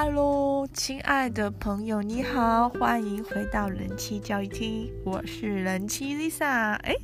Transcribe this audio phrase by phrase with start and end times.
[0.00, 6.74] Hello，亲爱的朋友，你好，欢迎回到人气教育厅，我是人气 Lisa。
[6.84, 6.94] 哎，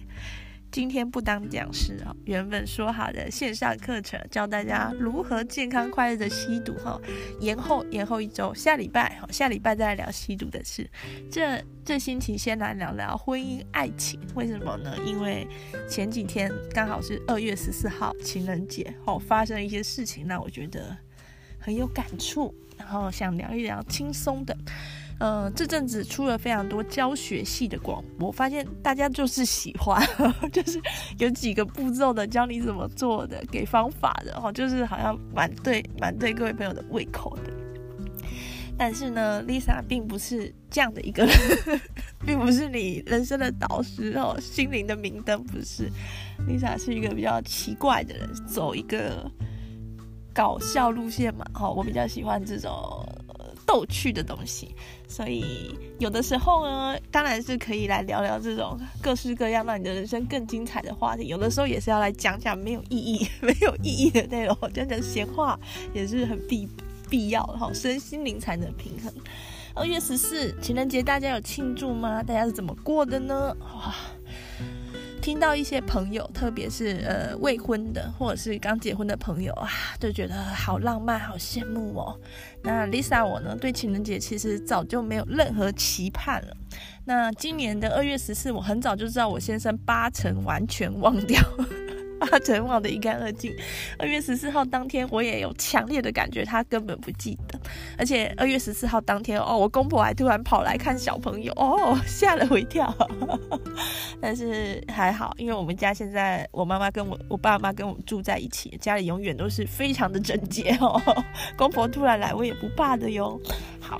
[0.70, 6.96] 今天不当讲师哦，原本说好的线上课程，教大家如何健康快乐的吸毒哈，
[7.40, 10.88] 延后延后一周，下礼拜哈，下礼拜再来聊吸毒的事。
[11.28, 14.96] 这这星期先来聊聊婚姻爱情，为什么呢？
[15.04, 15.44] 因为
[15.90, 20.96] 前几天刚好是二月十四号情人节，哦，发生一些事情，让我觉得
[21.58, 22.54] 很有感触。
[22.76, 24.56] 然后想聊一聊轻松的，
[25.18, 30.04] 呃，这阵子出了非常多教学系的广播，发现大家就是喜欢，
[30.52, 30.80] 就是
[31.18, 37.52] 有几个步骤的教你怎么做的，给方法的哦，就是好像蛮对蛮对各位朋友的胃口的。
[38.76, 41.36] 但是呢，Lisa 并不是这样的一个人，
[42.26, 45.88] 并不是你人生的导师哦，心灵的明灯不是。
[46.48, 49.30] Lisa 是一个比较奇怪的人，走一个。
[50.34, 53.06] 搞笑路线嘛，哈，我比较喜欢这种
[53.64, 54.74] 逗趣的东西，
[55.08, 61.28] 所以有的时候呢，当然是可以来聊聊这种各式各样让你的人生更精彩的话题。
[61.28, 65.58] 有的时候也是要来讲讲没有意义、 没有意义的内容，讲讲闲话
[65.94, 66.68] 也是很必
[67.08, 69.12] 必要的哈，身心灵才能平衡。
[69.76, 72.22] 二月十四情人节，大家有庆祝吗？
[72.22, 73.56] 大家是怎么过的呢？
[73.60, 73.94] 哇！
[75.24, 82.20] 听到一些朋友，特别是呃未婚的或者是刚结婚的朋友啊，就觉得好浪漫，好羡慕哦。
[82.62, 86.54] 那 Lisa 我呢，对情人节其实早就没有任何期盼了。
[87.06, 91.40] 那今年的二月十四，我很早就知道我先生八成完全忘掉。
[92.26, 93.54] 八成忘得一干二净。
[93.98, 97.58] 二月十四号当天，我也有强烈的感觉，他根本不记得。
[97.98, 102.92] 而且二月十四号当天，哦，我公婆还突然跑来看小朋友，哦，吓了我一跳。
[104.20, 111.00] 但是还好，因为我们家现在我妈妈跟我我爸妈跟我住在一起，家里永远都是非常的整洁 哦。
[111.56, 113.40] 公婆突然来，我也不怕的哟。
[113.80, 113.98] 好，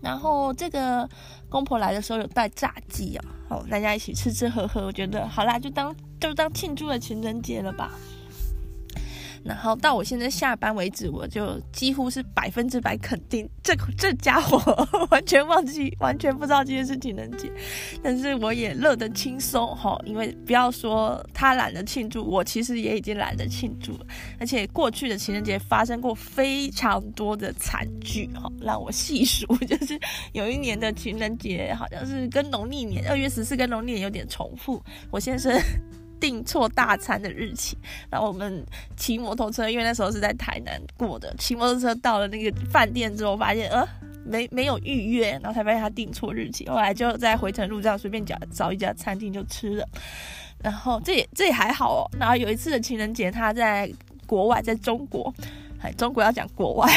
[0.00, 1.08] 然后这个
[1.48, 5.94] 公婆来的时候有带炸鸡啊，好，大家一起吃吃喝喝，我觉得好啦，就当。
[6.20, 7.90] 就当庆祝了情人节了吧。
[9.44, 14.58] 然后到我现在下班为止，我就几乎是百分之百肯定，这这家伙
[15.08, 17.48] 完全忘记，完全不知道今天是情人节。
[18.02, 24.06] 但是我也乐得轻松哈，因为不要说他懒得庆祝，我其实也已经懒得庆祝了。
[24.40, 29.96] 而且过去的情人节发生过非常多的惨剧哈，让我细数，就是
[30.32, 35.56] 有一年的情人节好像是跟农历年二月十四跟农历年有点重复，我先生。
[36.20, 37.76] 订错大餐的日期，
[38.10, 38.64] 然后我们
[38.96, 43.86] 骑摩托车，因为那时候是在台南过的，骑摩托车到了那个饭店之后，发现呃
[44.24, 49.88] 没没有预约，然后才发现他订错日期，后来就在回程路上随便找找一家餐厅就吃了，
[50.62, 52.10] 然后这也这也还好哦。
[52.18, 53.90] 然后有一次的情人节，他在
[54.26, 55.32] 国外，在中国。
[55.82, 56.90] 哎，中国要讲国外，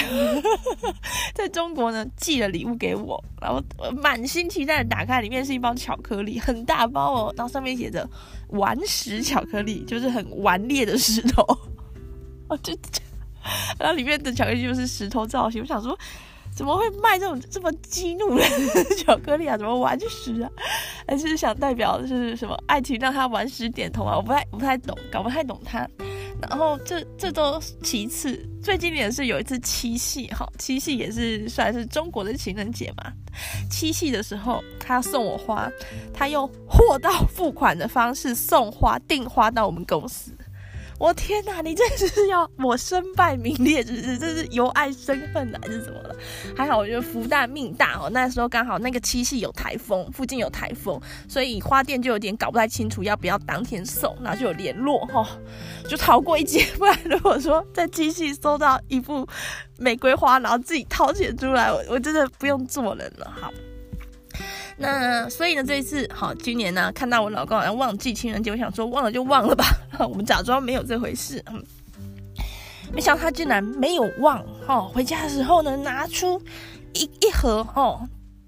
[1.36, 8.10] 在中国呢寄了礼物给我，然后我满心期待的打开，里面是一包巧克力，很大包哦，然后上面写着
[8.50, 11.44] “顽石巧克力”，就是很顽劣的石头。
[12.48, 12.74] 哦，就，
[13.78, 15.62] 然后里面的巧克力就是石头造型。
[15.62, 15.98] 我想说，
[16.56, 19.58] 怎么会卖这种这么激怒人的 巧克力啊？
[19.58, 20.50] 怎么顽石啊？
[21.08, 24.18] 还是想代表就是什么爱情让他顽石点头啊？
[24.18, 25.88] 我不太不太懂，搞不太懂他。
[26.42, 33.12] 然后这这都其次，最经典的是有一次七夕，哈，七夕也是算是中国的情人节嘛。
[33.70, 35.70] 七夕的时候，他送我花，
[36.14, 40.32] 他用货到付款的方式送花，订花到我们公司。
[41.00, 44.18] 我天哪，你这是要我身败名裂，是不是？
[44.18, 46.16] 这是由爱生恨还是怎么了？
[46.56, 48.10] 还好，我觉得福大命大哦。
[48.12, 55.28] 那时候刚好那个七夕有台风，附近有台风，所以花店就有点搞不太清楚要不要当天送，然后就有联络哈、哦，
[55.88, 56.66] 就逃过一劫。
[56.78, 59.26] 不然如果说在七夕收到一副
[59.78, 63.34] 玫瑰花，然后自己掏钱出来，我我真的不用做人了。
[63.40, 63.50] 好。
[64.80, 69.66] 那所以呢，这一次好，今年呢，看到我老公好像忘记情人节，我想说忘了就忘了吧，
[70.00, 71.44] 我们假装没有这回事。
[71.52, 71.64] 嗯，
[72.94, 76.42] 没想到他竟然没有忘哦，回家的时候呢，拿出
[76.94, 78.08] 一一盒哦。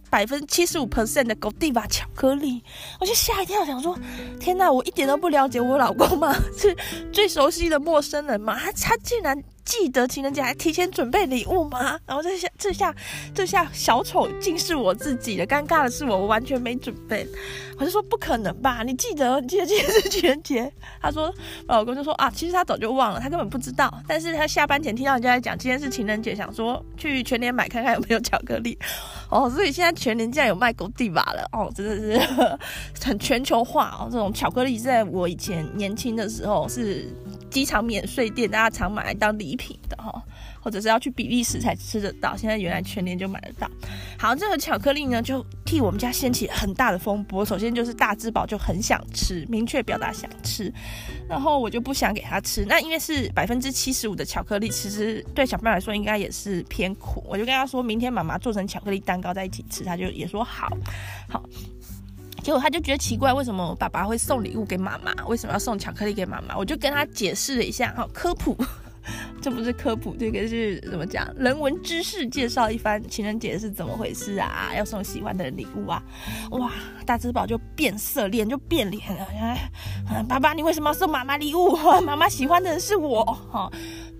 [0.10, 2.62] 百分之七十五 percent 的 Godiva 巧克力，
[3.00, 3.98] 我就吓一跳，想说：
[4.42, 6.36] 天哪，我一点都不了解我老公吗？
[6.58, 6.76] 是
[7.14, 8.60] 最熟悉的陌生人吗？
[8.60, 9.42] 他他竟然
[9.72, 11.98] 记得情人节还提前准备礼物吗？
[12.06, 12.94] 然后这下这下
[13.34, 17.26] 这下小丑竟是我自己的，尴尬的是我，完全没准备。
[17.80, 18.84] 我就说不可能吧？
[18.84, 19.40] 你记得？
[19.40, 20.70] 你记得今天是情人节？
[21.02, 21.34] 他说，
[21.70, 23.90] 我老公就说啊，其实他早就忘了，他根本不知道。
[24.06, 28.78] 但是他下班前听到人家在讲今天是情人节，想说去全年买看看有没有巧克力。
[29.32, 32.20] 哦，所以现在全年竟然有卖狗地吧了哦，真的是
[33.06, 34.10] 很 全球化哦。
[34.12, 37.08] 这种巧克力在我以前年轻的时候是
[37.52, 40.12] 机场免税店，大家常买来当礼品的哈、
[40.60, 42.36] 或者是要去比利时才吃得到。
[42.36, 43.70] 现在原来全年就买得到。
[44.18, 47.46] 好，这个巧克力呢，就替我们家掀起很大的风波。
[47.46, 50.74] 首先就是大之宝就很想吃，明确表达想吃，
[51.28, 52.66] 然后我就不想给他吃。
[52.66, 57.22] 那因为是百分之七十五的巧克力，其实对小朋友来说应该也是偏苦。
[57.28, 60.70] 我就跟他说明天妈妈做成巧克力蛋糕在一起吃，他就也说好，
[61.28, 61.44] 好。
[62.44, 65.14] 结果他就觉得奇怪，为什么爸爸会送礼物给妈妈？
[65.28, 66.58] 为什么要送巧克力给妈妈？
[66.58, 68.58] 我就跟他解释了一下，好科普，
[69.42, 71.28] 这不是科普，这个是怎么讲？
[71.38, 74.72] 人文知识介绍一番，情人节是怎么回事啊？
[74.76, 76.04] 要送喜欢的人礼物啊！
[76.52, 76.72] 哇，
[77.06, 79.28] 大之宝就变色，脸就变脸了。
[80.28, 81.76] 爸爸，你为什么要送妈妈礼物？
[82.02, 83.72] 妈妈喜欢的人是我，哈。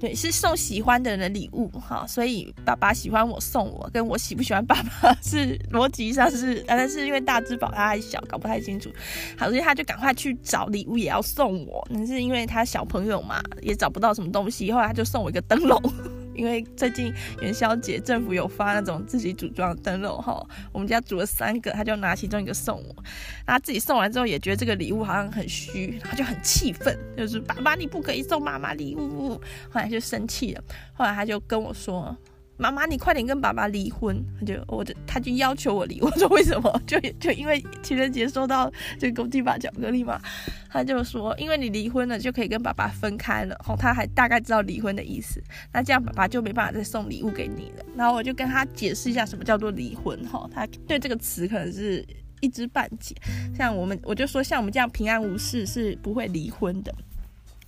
[0.02, 8.90] 对，是送喜欢的人的礼物哈，所以爸爸喜欢我送我，跟我喜不喜欢爸爸 是逻辑上是，但是因为大之宝他还小，搞不太清楚，
[9.38, 15.80] 好，所以他就赶快去找礼物也要送我，那是因为他小朋友嘛，也找不到什么东西，后来他就送我一个灯笼。
[16.34, 23.04] 因为最近元宵节，政府有发那种自己组装的灯笼哈，我们家组了三个，他就拿其中一个送我。
[23.46, 29.40] 他自己送完之后也觉得这个礼物好像很虚，他就很气愤，就是爸爸你不可以送妈妈礼物，
[29.70, 30.64] 后来就生气了。
[30.94, 32.16] 后来他就跟我说。
[32.62, 34.24] 妈妈，你快点跟爸爸离婚！
[34.40, 36.00] 他就我就他就要求我离。
[36.06, 36.82] 我说为什么？
[36.86, 40.22] 就就因为情人节收到这个公鸡巴巧克力嘛。
[40.70, 43.56] 他就说，因为你离婚了，就可以跟爸爸分开了。
[43.68, 45.42] 哦，他还大概知道离婚的意思。
[45.74, 47.86] 那这样爸爸就没办法再送礼物给你了。
[47.96, 50.16] 然后我就跟他解释一下什么叫做离婚。
[50.28, 52.06] 哈，他对这个词可能是
[52.42, 53.16] 一知半解。
[53.58, 56.94] 像我们，我就说像我们这样平安无事是不会离婚的。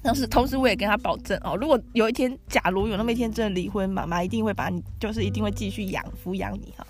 [0.03, 6.85] 但是同时，我也跟他保证哦，如果有一天，假如有那么一天真的离婚，妈妈一定会把你，就是一定会继续养抚养你哈，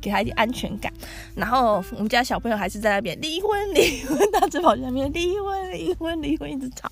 [0.00, 0.92] 给他一点安全感。
[1.34, 6.88] 然后我们家小朋友还是在那边离婚离婚，大智宝在那边离婚离婚离婚一直吵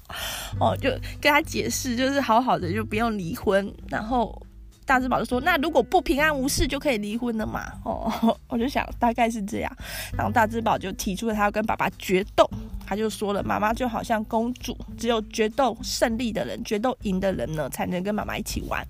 [0.59, 0.89] 哦，就
[1.21, 4.41] 跟他解释，就是好好的就不用离婚，然后。
[4.87, 8.11] 大之宝就说：“那如果不平安无事就可以离婚了嘛？”哦，
[8.49, 9.77] 我就想大概是这样。
[10.17, 12.49] 然后大之宝就提出了他要跟爸爸决斗，
[12.87, 18.87] 他就说了：“妈妈就好像公主，只有决斗胜利的人、决斗赢的人呢，才能跟妈妈一起玩。”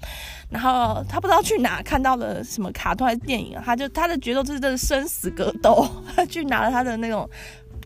[0.50, 7.28] 然后他不知道去哪看到了什么卡通还是电影，他就他的决斗就是真的生死格斗， 他去拿了他的那种。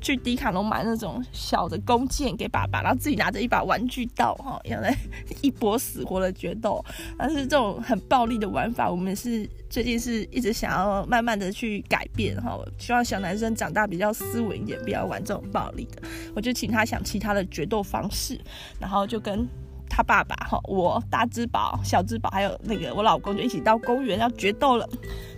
[0.00, 4.96] 去迪卡侬买那种小的弓箭给爸爸，然后自己拿着一把玩具刀，哈，要来
[5.42, 6.84] 一波死活的决斗。
[7.18, 16.02] 但是这种很暴力的玩法，我们是最近是一直想要慢慢的去改变，哈，希望小男生长大比较斯文一点，不要玩这种暴力的。
[16.34, 18.40] 我就请他想其他的决斗方式，
[18.78, 19.48] 然后就跟。
[19.90, 24.88] 他爸爸哈，我大之宝、小之宝还有那个我老公就一起到公园要决斗了。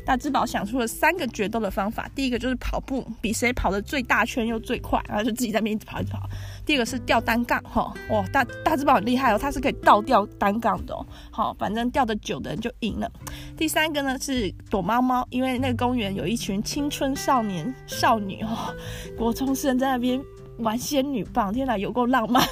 [0.04, 6.28] 大之宝想出了三个决斗的方法，第一个就是跑步，比谁跑的最大圈又最快，然后就自己在那边一直跑一直跑。
[6.66, 11.06] 第二个是吊单杠哈，哇，大大之宝很厉害哦，他是可以倒吊单杠的哦。
[11.30, 13.10] 好，反正吊得久的人就赢了。
[13.56, 18.74] 第三个呢是躲猫猫，因为那个公园有一群青春少年少女哈，
[19.16, 20.20] 国中生在那边。
[20.62, 22.42] 玩仙女棒，天哪，有够浪漫，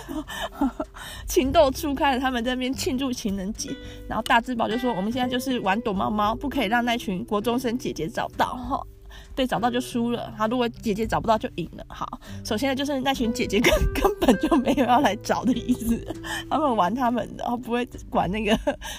[1.26, 3.70] 情窦初开了，他们在那边庆祝情人节。
[4.08, 8.80] 然后大智宝就说：“我们现在就是玩躲猫猫，不可以让那群国中生姐姐找到。”哈。
[9.40, 10.30] 对，找到就输了。
[10.36, 11.82] 好，如果姐姐找不到就赢了。
[11.88, 15.98] 好，首先呢，就是那群姐姐根 根本就没有要来找的意思，
[16.50, 18.54] 他们玩他们的，然后不会管那个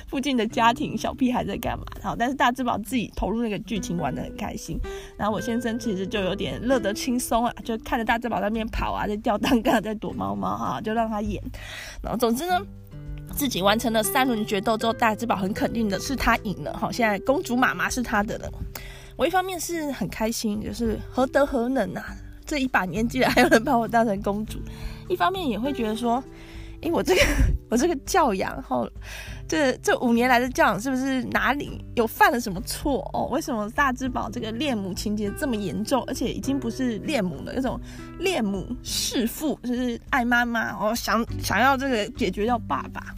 [0.07, 1.85] 附近的家庭小屁孩在干嘛。
[2.01, 4.79] 好，但是大之宝自己投入那个剧情玩得很开心。
[5.15, 11.39] 然后我先生其实就有点乐得轻松啊，就看着大之宝在那边跑啊，在吊单杠，在躲猫猫啊，就让他演。
[12.01, 12.59] 然后总之呢，
[13.35, 16.75] 自己完成了三轮决斗之后，大之宝很肯定的是他赢了。
[16.75, 18.51] 好，现在公主妈妈是他的了。
[19.21, 22.03] 我一方面是很开心，就是何德何能啊，
[22.43, 24.57] 这一把年纪了还有人把我当成公主。
[25.07, 26.23] 一方面也会觉得说，
[26.81, 27.21] 诶、我这个
[27.69, 28.89] 我这个教养，后
[29.47, 33.27] 这这五年来的教养是不是哪里有犯了什么错哦？
[33.27, 37.79] 为什么大之宝这个恋母情节这么严重，而且已经不是恋母了，那种
[38.17, 43.13] 恋母弑父，就是爱妈妈哦，想想要这个解决掉爸爸。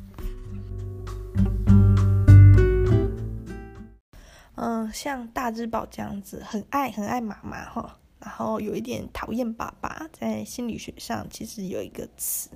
[4.56, 12.50] 嗯，像大之宝这样子，很爱很爱妈妈哈，然后有一点讨厌爸爸，在心理学上其实有一个词。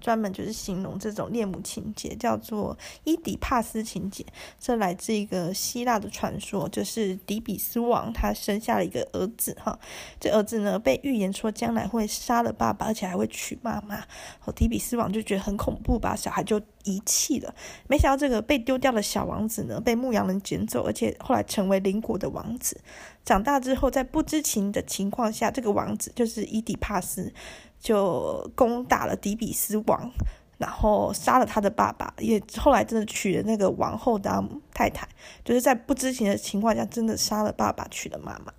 [0.00, 4.24] 专门就是形容这种恋母情结，叫做伊底帕斯情结。
[4.58, 9.78] 这来自一个希腊的传说，就是底比斯王他生下了一个儿子，哈，
[10.18, 14.02] 这儿子呢被预言说将来会杀了爸爸，而且还会娶妈妈。
[14.38, 17.54] 好，底比斯王就觉得很恐怖，把小孩就遗弃了。
[17.88, 22.80] 没想到这个被丢掉的小王子呢，被牧羊人捡走，而且后来成为邻国的王子。
[23.24, 27.32] 长大之后，在不知情的情况下，这个王子就是伊底帕斯。
[27.78, 30.10] 就攻打了底比斯王，
[30.58, 35.08] 然后杀了他的爸爸，也后来真的娶了那个王后当太太，
[35.44, 38.52] 就是在不知情的情况下，真的杀了爸爸，娶了妈妈。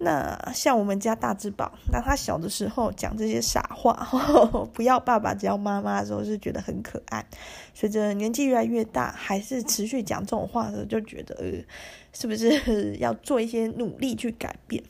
[0.00, 4.08] 那像我们家大只宝，那他小的时候讲这些傻话，
[4.72, 7.26] 不要爸爸，只要妈妈的时候，是觉得很可爱。
[7.74, 11.64] 随着年纪越来越大，还是持续讲这种话的时候，就觉得，呃，
[12.12, 14.80] 是不是要做一些努力去改变？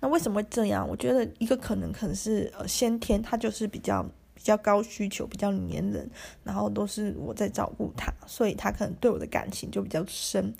[0.00, 0.88] 那为什么会这样？
[0.88, 4.02] 我觉得一个可能可能是呃先天，他就是比较
[4.34, 6.08] 比较高需求，比较黏人，
[6.44, 10.54] 然后都是我在照顾他，所以他可能对我的感情就比较深。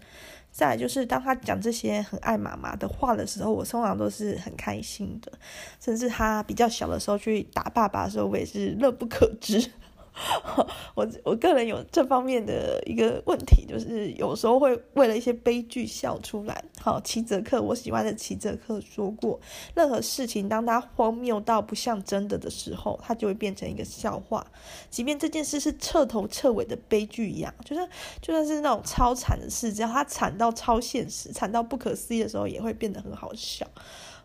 [0.50, 5.30] 再来就是当他讲这些很爱妈妈的话的时候，我通常都是很开心的，
[5.78, 9.70] 甚至他比较小的时候去打爸爸的时候，我也是乐不可支。
[10.94, 16.64] 我我个人有这方面的一个问题，就是有时候会为了一些悲剧笑出来。
[16.80, 19.38] 好，齐泽克，我喜欢的齐泽克说过，
[19.74, 24.46] 任何事情当它荒谬到不像真的的时候，它就会变成一个笑话。
[24.88, 27.86] 即便这件事是彻头彻尾的悲剧一样，就是
[28.22, 33.66] 就算是那种超惨的事，只要它惨到超现实、惨到不可思议的时候，也会变得很好笑。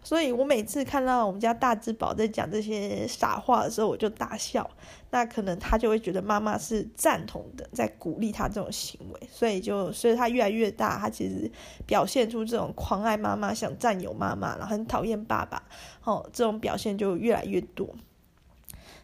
[0.04, 4.70] 所以我每次看到我们家大只宝在讲这些傻话的时候，我就大笑。
[5.12, 9.30] 那可能他就会觉得妈妈是赞同的，在鼓励他这种行为。
[9.32, 11.52] 所以就随着他越来越大，他其实
[11.86, 15.62] 表现出这种狂爱妈妈、想占有妈妈，然后很讨厌爸爸，
[16.04, 17.94] 哦，这种表现就越来越多。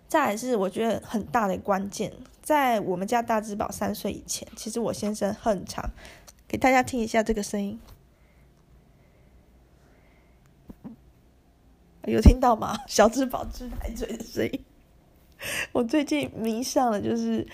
[0.08, 2.12] 再来是我觉得很大的关键，
[2.42, 5.90] 在我们家大只宝三岁以前，其实我先生很长
[6.48, 7.78] 给大家听一下这个声音。
[12.14, 12.78] 有听到吗？
[12.88, 14.60] 小只宝吃奶嘴的声音。
[15.72, 17.46] 我最近迷上了，就是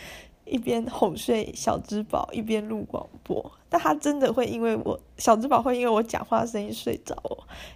[0.45, 3.51] 一边哄睡小只宝，一边录广播。
[3.69, 7.15] 但他真的会因为我小只宝会因为我讲话声音睡着，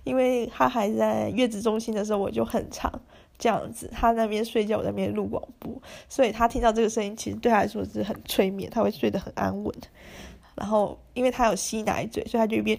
[0.03, 3.01] 因为他还在月子中心的时候，我就很常
[3.37, 9.73] 这样子，他那边睡觉，我在那边录广播，所以他听到这个声音，其实对他来说是很催眠，他会睡得很安稳。
[10.57, 12.77] 然后因为他有吸奶嘴，所以他就一边。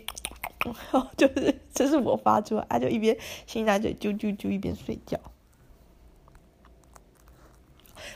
[1.16, 3.16] 就是这是我发出来，他就一边
[3.46, 5.18] 吸奶嘴啾啾啾，一边睡觉。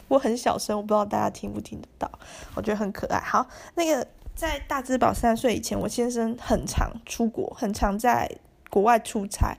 [0.09, 2.11] 我很小声，我不知道大家听不听得到。
[2.54, 3.21] 我觉得很可爱。
[3.21, 8.28] 好，那个在大只宝三岁以前，我先生很常出国，很常在
[8.69, 9.57] 国外出差。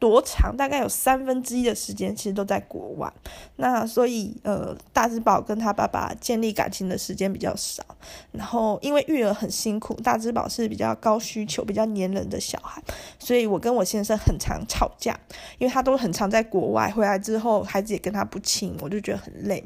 [0.00, 0.56] 多长？
[0.56, 3.12] 大概有三分之一的时间其实都在国外，
[3.56, 7.84] 那所以呃，大只宝跟他爸爸建立感情的时间比较少。
[8.32, 12.82] 然后因为育儿很辛苦，大只宝是比较高需求、比较黏人的小孩，
[13.18, 15.16] 所以我跟我先生很常吵架，
[15.58, 19.62] 因为他都很常在国外，回来之后孩子也跟他不亲，我就觉得很累。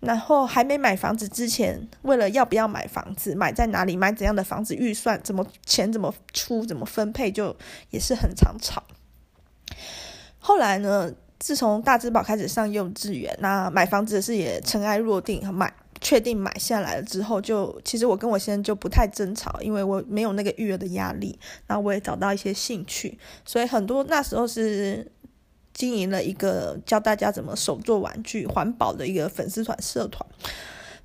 [0.00, 7.54] 然后还没买房子之前，为了要不要买房子、买在哪里、买怎样的房子、预算怎么钱怎么出、怎么分配，就
[7.90, 8.82] 也是很常吵。
[10.38, 25.10] 后来呢，自从大只宝开始上幼稚园，那买房子的事也尘埃落定，买确定买下来了之后，就其实我跟我先生就不太争吵，因为我没有那个育儿的压力，然后我也找到一些兴趣，所以很多那时候是
[25.74, 30.24] 经营了一个教大家怎么手做玩具、环保的一个粉丝团社团。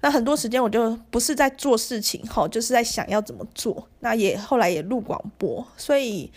[0.01, 3.87] 那很多时间我就不是在做事情，哈，就是在想要怎么做。
[4.01, 6.31] 那也后来也录广播，所以。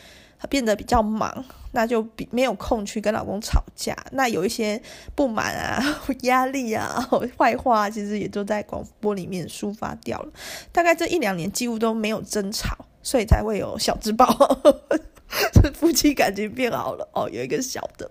[0.48, 3.96] 变得比较忙，那就比没有空去跟老公吵架。
[4.12, 4.80] 那有一些
[5.14, 5.82] 不满啊、
[6.22, 10.32] 压力啊、坏话，其实也都在广播里面抒发掉了。
[10.72, 14.26] 大概这一两年几乎都没有争吵，所以才会有小只宝。
[15.74, 18.08] 夫妻感情变好了哦，有一个小的。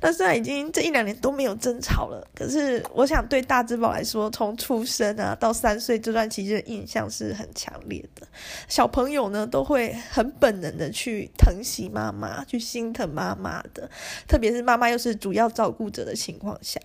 [0.00, 8.26] 那虽然已经这一两年都没有争吵了，可是我想对大只宝来说，从出生啊到三岁这段期间的印象是很强烈的。
[8.68, 13.90] 小朋友呢都会很本能的去疼惜妈妈，去心疼妈妈的，
[14.26, 16.80] 特别是妈妈又是主要照顾者的情况下，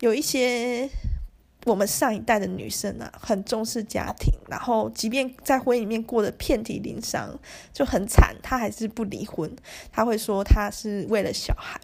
[0.00, 0.88] 有一些。
[1.66, 7.38] 我们上一代的女生啊，很重视家庭，然后即便在婚姻里面过得遍体鳞伤，
[7.72, 9.50] 就很惨，她还是不离婚。
[9.92, 11.80] 她会说她是为了小孩，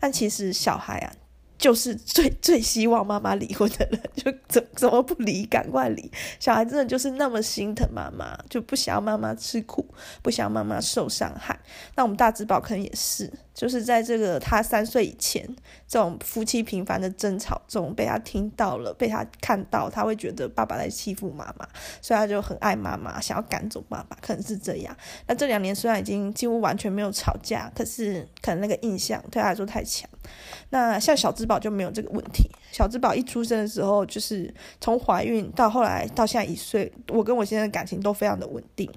[0.00, 1.12] 但其实小孩啊。
[1.58, 5.46] 就是最 最希望妈妈离婚的人，就怎怎么不离？
[5.46, 6.10] 赶快离！
[6.40, 9.86] 小孩真的就是那么心疼妈妈，就不想要妈妈吃苦，
[10.22, 11.56] 不想要妈妈受伤害。
[11.94, 15.46] 那我们大只宝可能也是，就是在这个他三岁以前，
[15.86, 21.68] 这种夫妻频繁的争吵中，被他听到了，被他看到，他会觉得爸爸在欺负妈妈，
[22.00, 24.96] 所以他就很爱妈妈，想要赶走爸爸，可能是这样。
[25.26, 30.08] 那这两年虽然已经几乎完全没有吵架，可是可能那个印象对他来说太强。
[30.70, 32.50] 那像小只宝就没有这个问题。
[32.70, 38.90] 小只宝一出生的时候，就是从怀孕到后来到现在一岁，我跟我现在的感情都非常的稳定，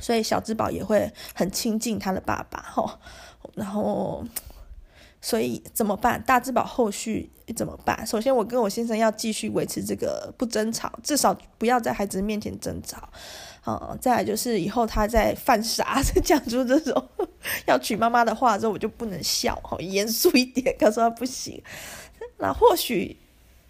[0.00, 2.98] 所以小只宝也会很亲近他的爸爸，吼，
[3.54, 4.24] 然后。
[5.26, 6.22] 所以怎么办？
[6.26, 8.06] 大字宝后续怎么办？
[8.06, 13.08] 首先，我跟我先生要继续维持这个不争吵，至少不要在孩子面前争吵。
[13.66, 17.08] 嗯，再来就是以后他在犯傻， 讲出这种
[17.66, 21.58] 要娶妈妈的话之后，我就不能笑，好严肃一点，告诉他不行。
[22.36, 23.16] 那或许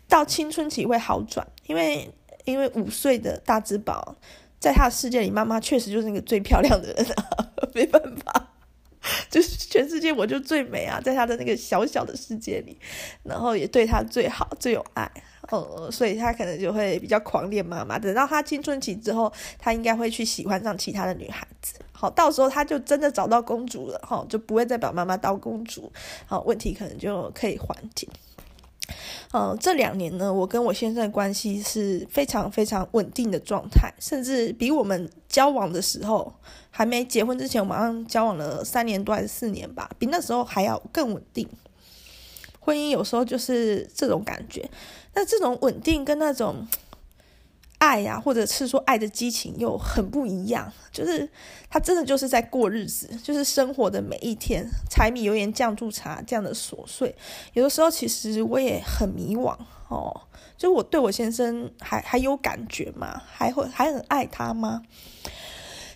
[0.08, 2.12] 到青春期会好转，因为
[2.46, 4.16] 因为五岁的大字宝
[4.58, 8.50] 在他的世界里，妈妈确实就是那个最漂亮的人啊， 没办法。
[9.30, 12.78] 就是全世界我就最美啊，在他的那个小小的世界里，
[13.22, 15.10] 然后也对他最好、最有爱，
[15.50, 17.98] 呃，所以他可能就会比较狂恋妈妈。
[17.98, 21.74] 等到他青春期之后，他应该会去喜欢上其他的女孩子。
[21.92, 25.90] 好，到时候他就真的找到公主了，哈，就不会再把妈妈当公主，
[26.26, 28.06] 好，问题可能就可以缓解。
[29.32, 36.32] 嗯，这两年呢，我跟我先生的关系是非常非常稳定的状态，甚至比我们交往的时候，
[36.70, 41.48] 还没结婚之前，我们交往了三年多还是四年吧，比那时候还要更稳定。
[42.60, 44.70] 婚姻有时候就是这种感觉，
[45.14, 46.66] 那这种稳定跟那种。
[47.78, 51.28] 爱呀、或者是说爱的激情又很不一样，就是
[51.68, 57.14] 他真的就是在过日子，就是生活的每一天，柴米油盐酱醋茶这样的琐碎。
[57.52, 59.56] 有的时候其实我也很迷惘
[59.88, 60.22] 哦，
[60.56, 63.22] 就我对我先生还还有感觉吗？
[63.26, 64.82] 还会还很爱他吗？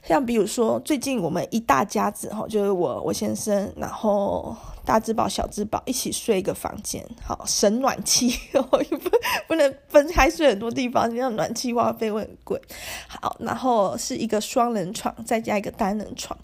[0.09, 4.57] 像比如说最近我们一大家子哈，就是我我先生，然后。
[4.89, 12.59] 大只宝、小只宝一起睡一个房间，好省暖气， 不不能分开睡很多地方，这样暖气花费会很贵。
[13.07, 16.35] 好，然后是一个双人床，再加一个单人床，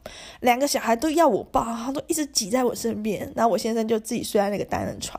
[0.40, 5.18] 两个小孩都要我抱，他都一直挤在我身边，然后我先生就自己睡在那个单人床。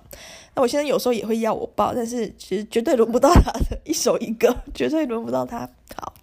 [0.53, 5.67] 那我先生有时候也会要我抱，但是其实绝对轮不到他的，一手一个，绝对轮不到他。
[5.95, 6.13] 好。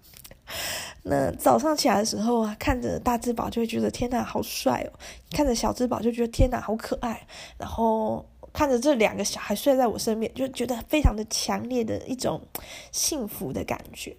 [1.04, 4.98] 那早上起来的时候啊，看着大只宝就会觉得天哪，好帅哦；
[5.30, 7.26] 看着小只宝就觉得天哪，好可爱。
[7.58, 12.40] 然后看着这两个小孩睡在我身边，就觉得非常的强烈的一种
[12.92, 14.16] 幸福的感觉。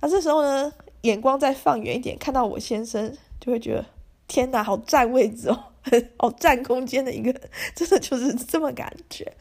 [0.00, 3.86] 那这时候呢，眼光再放远一点，看到我先生，就会觉得
[4.26, 5.56] 天哪，好占位置哦，
[6.18, 7.32] 好占空间的一个，
[7.76, 9.32] 真的就是这么感觉。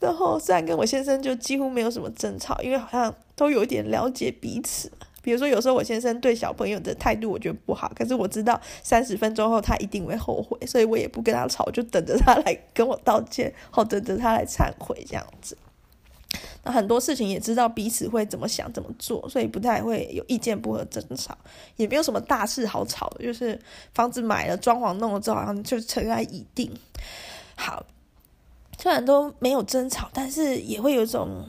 [0.00, 4.90] 然后虽然跟我先生就几乎没有什么争吵，因为好像都有点了解彼此。
[5.22, 15.56] 比如说，有时候我先生对小朋友的态度，我觉得不好，可是我知道三十分钟后他一定会后悔，所以我也不跟他吵，就等着他来跟我道歉，或等着他来忏悔这样子。
[16.64, 21.38] 那很多事情也知道彼此会怎么想、怎么做，所以不太会有意见不合、争吵，
[21.76, 23.56] 也没有什么大事好吵，就是
[23.94, 26.68] 房子买了、装潢弄了之后，好像就尘埃已定。
[27.54, 27.84] 好，
[28.78, 31.46] 虽然都没有争吵，但是也会有一种。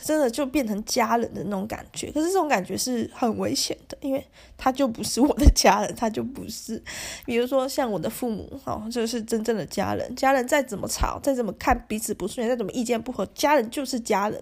[0.00, 4.24] 真的就变成家人的那种感觉，可是这种感觉是很危险的，因为
[4.56, 6.82] 他就不是我的家人，他就不是。
[7.26, 10.14] 比如说像我的父母，哦，就是真正的家人。
[10.14, 14.40] 家人再怎么吵，再怎么看彼此不顺眼，再怎么意见不合，家人就是家人。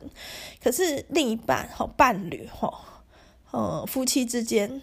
[0.62, 2.72] 可是另一半，哈，伴侣，哈，
[3.50, 4.80] 呃，夫妻之间，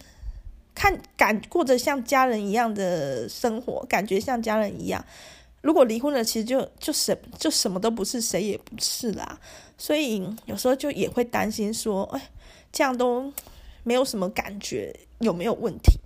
[0.74, 5.06] 看感过着像家人一样的生活，感觉像家人一样。
[5.62, 9.40] 如果离婚了，其实就就什就什么都不是，谁也不是啦。
[9.84, 12.30] 所以有时候就也会担心说，哎，
[12.72, 13.30] 这样都
[13.84, 16.00] 没有什么感觉，有没有问题？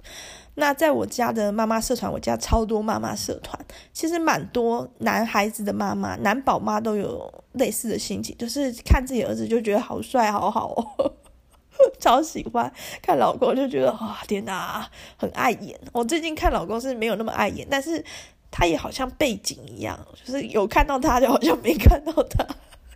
[0.55, 3.55] 那在我家的妈妈社团，我家超多妈妈社团，
[3.93, 11.13] 其实蛮多男孩子的妈妈、男宝妈都有类似的心情，就是看自己儿子就觉得好帅、好好哦，
[12.01, 12.67] 超喜欢；
[12.99, 15.79] 看老公就觉得哇，天哪，很碍眼。
[15.93, 18.03] 我最近看老公是没有那么碍眼，但是。
[18.49, 22.47] 他也好像背景一样，就是有看到他，就好像没看到他，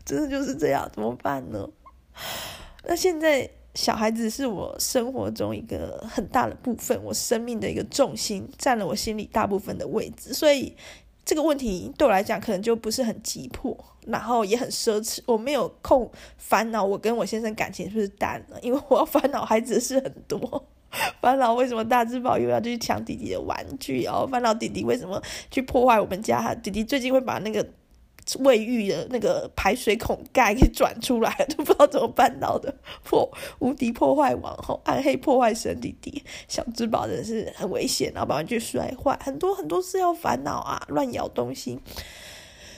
[0.05, 1.67] 真的就是这样，怎么办呢？
[2.83, 10.75] 那现在小孩子是我生活中一个很大的部分，我生命的一个重心，占了我心里大部分的位置，所以
[11.23, 20.67] 这个问题对我来讲可能就不是很急迫，然后也很奢侈，我没有空烦恼我跟我先生感情是不是淡了，因为我要烦恼孩子的事很多。
[21.21, 24.27] 烦恼为什么大只宝又要去抢弟弟的玩具哦？
[24.29, 26.53] 烦恼弟弟为什么去破坏我们家？
[26.55, 27.65] 弟弟最近会把那个
[28.39, 32.73] 卫浴的那个排水孔盖给转出来， 都不知道怎么办到的。
[33.03, 41.79] 破无敌破坏王吼，暗黑破坏神弟弟，小只宝真的是很危险，然后把玩具摔坏，很多很多事要烦恼啊，乱咬东西，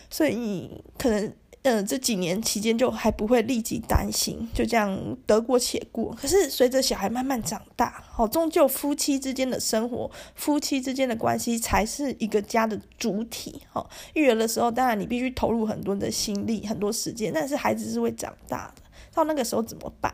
[0.09, 1.33] 所以可能。
[1.63, 6.13] 嗯，这几年期间就还不会立即担心，就这样得过且过。
[6.13, 13.61] 可是随着小孩慢慢长大，好，终究夫妻之间的生活，夫妻之间的关系才是一个家的主体。
[13.71, 18.81] 好，育儿的时候，当然你必须投入很多的心力、很多时间，但是孩子是会长大的。
[19.13, 20.13] 到那个时候怎么办？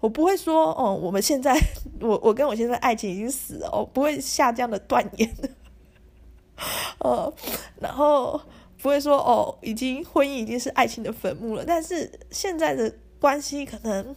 [0.00, 1.56] 我不会说，哦，我们现在，
[2.00, 5.32] 我我跟我先生爱情已经死了，哦，不会下这样的断言。
[6.98, 7.32] 哦，
[7.80, 8.40] 然后。
[8.82, 11.64] 不会说哦，已经婚姻已经是爱情的坟墓了。
[11.64, 14.14] 但是现在的关系可能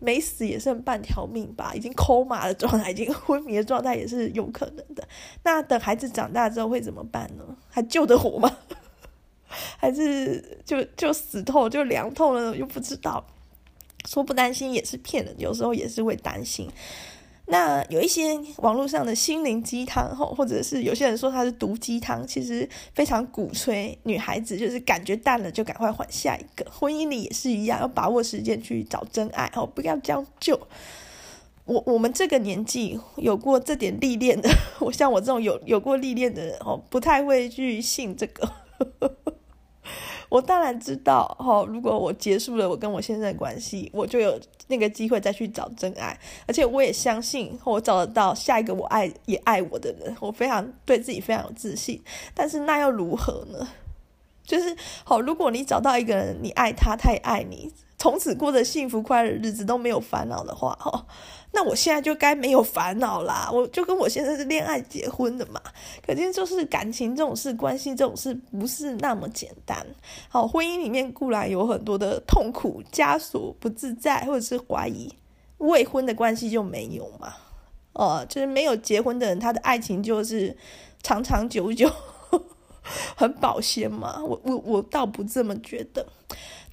[0.00, 5.06] 没死也剩半条命吧，已经 coma 的状态，已经昏迷的状态也是有可能的。
[5.42, 7.44] 那等孩子长大之后会怎么办呢？
[7.68, 8.56] 还救得活吗？
[9.76, 12.56] 还是就就死透就凉透了？
[12.56, 13.26] 又不知道。
[14.06, 16.70] 说不担心也是骗人，有时候也是会担心。
[17.50, 26.70] 那有一些网络上的心灵鸡汤，或者是有些人说它是毒鸡汤，其实非常鼓吹女孩子就是感觉淡了就赶快换下一个。
[26.70, 30.60] 婚姻里也是一样，要把握时间去找真爱，哦，不要将就。
[31.64, 34.48] 我我们这个年纪有过这点历练的，
[34.80, 38.50] 我像我这种有有过历练的人，哦，不太会去信这个。
[40.28, 52.02] 我当然知道，哈，如果我结束了我跟我先生的关系，我就有那个机会再去找真爱，而且我也相信我找得到下一个我爱也爱我的人，我非常对自己非常有自信。
[52.34, 53.66] 但是那又如何呢？
[54.44, 57.72] 就是，好，如果你找到一个人，你爱他，他也爱你。
[57.98, 61.04] 从此过着幸福快乐日子都没有烦恼的话，哈，
[61.52, 63.50] 那我现在就该没有烦恼啦。
[63.52, 65.60] 我就跟我现在是恋爱结婚的嘛，
[66.02, 69.84] 肯定就是感情这种事，关系这种事不是那么简单。
[70.28, 75.12] 好，婚姻里面固然有很多的痛苦、枷锁、不自在，或者是怀疑。
[75.58, 77.34] 未婚的关系就没有嘛？
[77.94, 80.56] 哦，就是没有结婚的人，他的爱情就是
[81.02, 81.90] 长长久久，
[83.16, 84.22] 很保鲜嘛。
[84.22, 86.06] 我我我倒不这么觉得。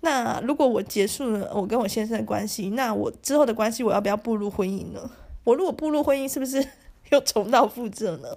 [0.06, 5.10] 那如果我结束了我跟我先生的关系，那我之后的关系我要不要步入婚姻呢？
[5.44, 6.64] 我如果步入婚姻，是不是
[7.10, 8.30] 又重蹈覆辙呢？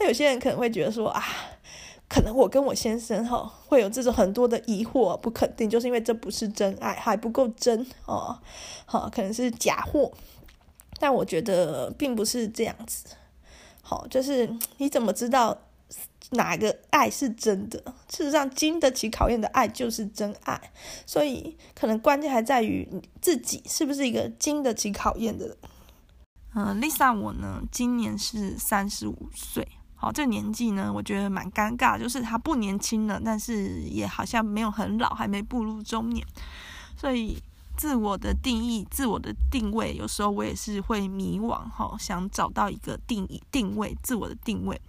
[0.00, 1.22] 那有些人可能会觉得说啊，
[2.08, 8.36] 可能我跟我先生哈会有这种很多的疑惑，不肯定，就是因为这不是真爱，还不够真哦，
[8.84, 10.10] 好，可能是假货。
[10.98, 13.14] 但我觉得并不是这样子，
[13.80, 15.56] 好，就是你怎么知道？
[16.32, 17.78] 哪个爱是真的？
[18.08, 20.72] 事实上，经得起考验的爱就是真爱。
[21.06, 25.56] 所以，可能关键还在于你自己是不是一个经得起考验的人。
[26.54, 29.66] 嗯、呃，Lisa，我呢，今年是三十五岁。
[29.94, 36.26] 好，这个年纪呢，我觉得蛮尴尬，就是她不年轻了，但是也好像没有很老，还没步入中年。
[36.96, 37.38] 所以，
[37.76, 41.50] 自我的定义、自我的定位，有时候我也是会迷惘。
[41.70, 44.80] 哈，想找到一个定义、定位、自我的定位。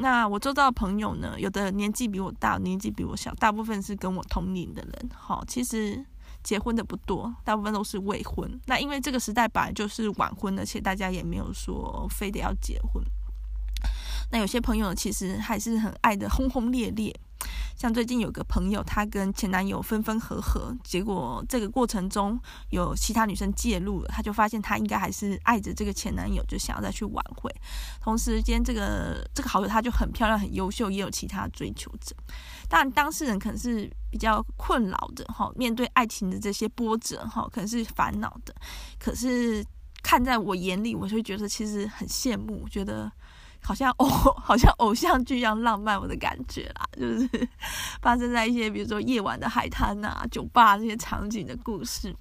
[0.00, 5.10] 那我周遭的朋友呢，有的年纪比我大，年纪比我小，大部分是跟我同龄的人。
[5.12, 6.04] 好，其实
[6.44, 8.48] 结婚的不多，大部分都是未婚。
[8.66, 13.02] 那因为这个时代本来就是晚婚，而且大家也没有说非得要结婚。
[14.30, 17.14] 那有些朋友其实还是很爱的轰轰烈烈。
[17.78, 22.38] 像最近有个朋友，她跟前男友分分合合，结果这个过程中
[22.70, 27.48] 有其他女生介入了，她就发现她应该还是爱着这个前男友，就想要再去挽回。
[28.02, 32.16] 同时间，这个这个好友她就很漂亮、很优秀，也有其他追求者。
[32.68, 38.52] 当然，当事人可能是比较困扰的哈，面对爱情的这些波折哈，可能是烦恼的。
[38.98, 39.64] 可是
[40.02, 43.12] 看在我眼里，我就会觉得其实很羡慕，觉得。
[43.62, 44.06] 好像偶
[44.40, 47.48] 好像偶像剧一样浪漫，我的感觉啦， 就是
[48.00, 52.14] 发生在一些比如说夜晚的海滩呐、酒吧这些场景的故事。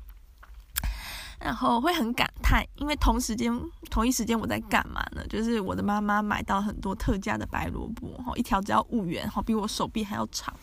[1.40, 3.52] 然后会很感叹，因为同时间
[3.90, 5.26] 同一时间我在干嘛呢？
[5.28, 10.54] 就是我的妈妈买到很多特价的白萝卜，哈，一条只要五元，哈，比我手臂还要长。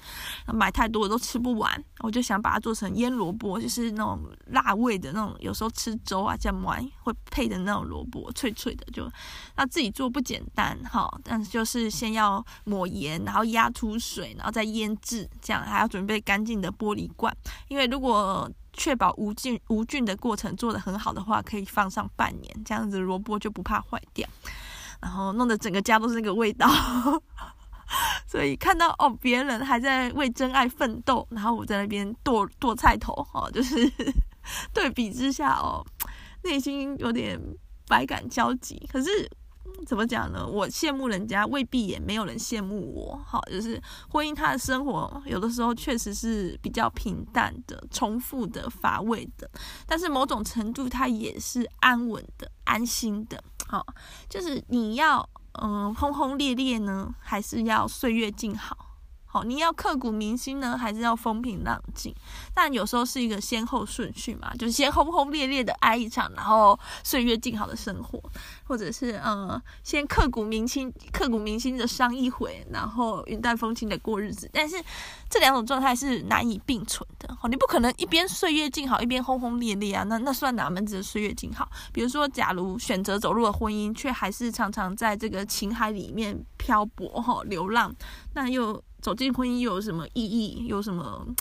[0.52, 8.84] 买太多我都吃不完，我就想把它做成腌萝卜，就是那种辣味的那种，有时候吃粥啊这样买会配的那种萝卜，脆脆的。
[8.92, 9.10] 就
[9.56, 17.34] 那自己做不简单，哈，但是就是先要抹盐，然后压出水，然后再腌制，这样还要准备干净的玻璃罐，
[17.68, 24.28] 因为如果确保无菌无菌的过程做得很好的话，可以放上半年，这样子萝卜就不怕坏掉。
[25.00, 26.68] 然后弄得整个家都是那个味道，
[28.26, 33.90] 所以看到哦，别人还在为真爱奋斗，然后我在那边剁剁菜头，哦，就是
[34.72, 35.84] 对比之下哦，
[36.42, 37.40] 内心有点
[37.88, 38.86] 百感交集。
[38.92, 39.30] 可是。
[39.86, 40.46] 怎么讲呢？
[40.46, 43.20] 我羡慕人家，未必也没有人羡慕我。
[43.26, 49.50] 好，就是婚姻，他的生活有的时候确实是比较平淡的、重复的、乏味的，
[49.86, 53.42] 但是某种程度，他也是安稳的、安心的。
[53.66, 53.84] 好，
[54.28, 55.28] 就是你要
[55.60, 58.83] 嗯轰轰烈烈呢，还是要岁月静好？
[59.34, 62.14] 哦，你要刻骨铭心呢，还是要风平浪静？
[62.54, 68.22] 但有时候是一个先后顺序嘛，就是先轰轰烈烈的爱一场，然后岁月静好的生活，
[68.62, 74.48] 或者是呃，先刻骨铭心、刻骨铭心的伤一回，然后云淡风轻的过日子。
[74.52, 74.80] 但是
[75.28, 77.36] 这两种状态是难以并存的。
[77.42, 81.68] 哦，你不可能一边岁月静好，一边轰轰烈烈啊，那那算哪门子的岁月静好？
[81.92, 87.92] 比如说，假如选择走入了婚姻，却还是常常在这个情海里面漂泊哈、流浪，
[88.34, 88.80] 那又。
[89.04, 90.64] 走进婚姻又有什么意义？
[90.66, 91.26] 有什么？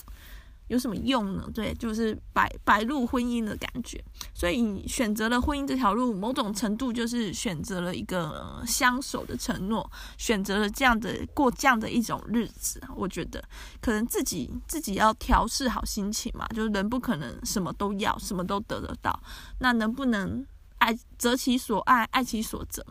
[0.69, 1.47] 有什么用呢？
[1.53, 4.01] 对，就是白白入婚姻的感觉。
[4.33, 12.81] 所以你选择了婚姻这条路，某种程度就是选择了一个相守的承诺，选择了这样的过这样的一种日子。
[12.95, 13.43] 我觉得
[13.81, 19.17] 可能自己自己要调试好心情嘛，就是人不可能什么都要，什么都得得到。
[19.59, 20.43] 那能不能
[20.79, 22.83] 爱择其所爱，爱其所择？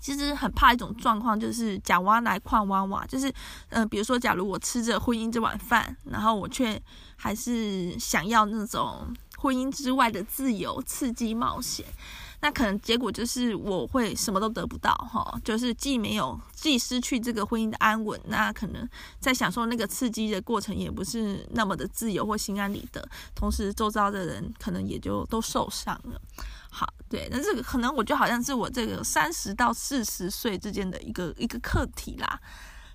[0.00, 3.32] 其实很怕一种状况，就是假挖来矿挖挖，就是，
[3.70, 6.80] 嗯、比如说，假如我吃着婚姻这碗饭，然后我却
[7.16, 11.84] 还是想要那种婚姻之外的自由、刺激、冒险，
[12.40, 26.20] 那可能结果就是我会什么都得不到，哈，就是既没有，既失去这个婚姻的安稳，那可能在享受那个刺激的过程也不是那么的自由或心安理得，同时周遭的人可能也就都受伤了。
[26.78, 32.38] 好，对，那这个可能我就好像是我这个三十到四十岁之间的一个一个课题啦，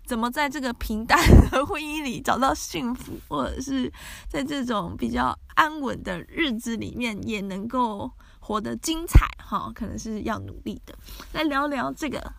[0.05, 1.19] 怎么在这个平淡
[1.51, 3.91] 的婚姻里找到幸福，或者是
[4.29, 10.95] 在这种比较安稳的日子里面也能够活得精彩哈，可能是要努力的。
[11.33, 12.33] 来聊聊这个，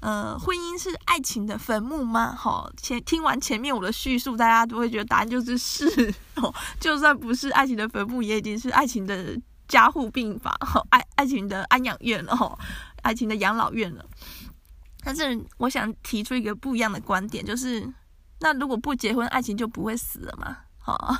[0.00, 2.34] 呃，婚姻是爱情的坟墓吗？
[2.34, 9.38] 好，前听完前面我的叙述，大家都会觉得答案就是是哦， 就算不是爱情的坟墓，也已经是爱情的。
[9.68, 10.52] 家护病房，
[10.90, 12.58] 爱爱情的安养院了，吼，
[13.02, 14.04] 爱情的养老院了。
[15.04, 17.86] 但是我想提出一个不一样的观点，就是
[18.40, 20.56] 那如果不结婚，爱情就不会死了嘛？
[20.84, 21.16] 哦，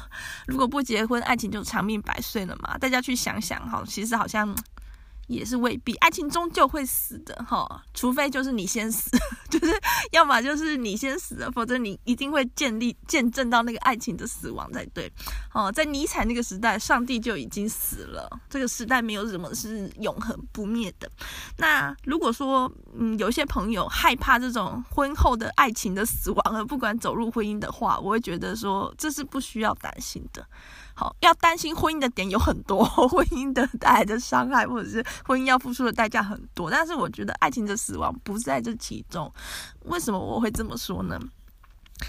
[0.47, 2.77] 如果不结婚，爱情就长命百岁了嘛？
[2.79, 4.55] 大家去想想，哈，其实好像。
[5.29, 9.11] 也是未必，爱情终究会死的哈，除非就是你先死，
[9.49, 15.13] 就是要么就是你先死了，否则你一定会建立见证到那个爱情的死亡才对。
[15.53, 21.11] 哦，在尼采那个时代，上帝就已经死了，这个时代没有什么是永恒不灭的。
[21.59, 30.47] 那如果说，嗯，有些朋友害怕这种婚后的爱情的死亡而不管走入婚姻的话，我会觉得说这是不需要担心的。
[30.99, 36.69] 好，要担心婚姻的点有很多， 婚姻的带来的伤害，或者是婚姻要付出的代价很多。
[36.69, 39.33] 但是我觉得爱情的死亡不在这其中。
[39.85, 41.17] 为什么我会这么说呢？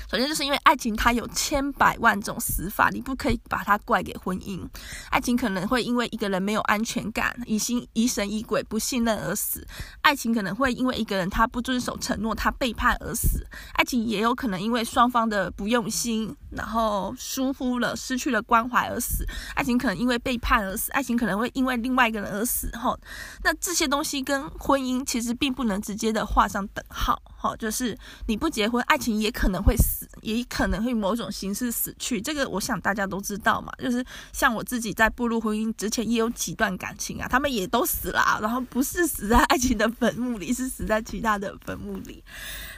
[0.09, 4.65] 首先就是因为爱情它有千百万种死法，你不可以把它怪给婚姻。
[5.09, 9.61] 爱情可能会因为一个人没有安全感，疑心疑神疑鬼，不信任而死；
[10.01, 13.39] 爱情可能会因为一个人他不遵守承诺，他背叛而死；
[13.73, 19.23] 爱情也有可能因为双方的不用心，然后疏忽了，失去了关怀而死；
[19.55, 22.69] 爱情可能因为背叛而死；爱情可能会因为另外一个人而死。
[22.71, 22.97] 哈，
[23.43, 27.21] 那这些东西跟婚姻其实并不能直接的画上等号。
[27.35, 27.97] 好，就是
[28.27, 32.21] 你不结婚，爱情也可能会死，也可能会某种形式死去。
[32.21, 33.71] 这个我想大家都知道嘛。
[33.79, 42.23] 就是像我自己在步入婚姻之前，也有几段感情啊，他们也都死了，然后不是死在爱情的坟墓里，是死在其他的坟墓里。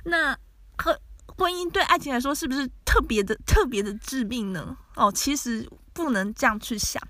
[0.05, 0.33] 那
[0.77, 4.77] 和婚姻对爱情来说，是不是特别的、特别的致命呢？
[4.95, 7.01] 哦，其实不能这样去想。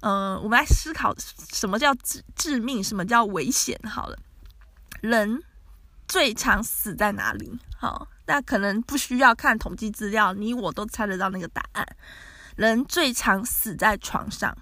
[0.00, 1.14] 嗯、我们来思考
[1.52, 3.78] 什么叫致致命，什么叫危险。
[3.84, 4.18] 好了，
[5.00, 5.42] 人。
[6.08, 7.58] 最常死在哪里？
[7.78, 11.86] 好，那可能不需要看统计资料，你我都猜得到那个答案。
[12.56, 14.56] 人最常死在床上。